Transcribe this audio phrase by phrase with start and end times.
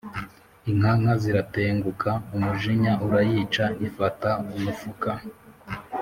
[0.71, 5.11] Inkanka ziratenguka umujinya urayica, ifata umufuka